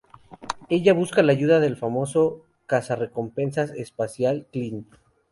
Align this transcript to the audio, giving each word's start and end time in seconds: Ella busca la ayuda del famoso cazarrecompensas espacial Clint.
Ella 0.67 0.93
busca 0.93 1.21
la 1.21 1.31
ayuda 1.31 1.59
del 1.59 1.77
famoso 1.77 2.43
cazarrecompensas 2.65 3.69
espacial 3.75 4.47
Clint. 4.51 4.91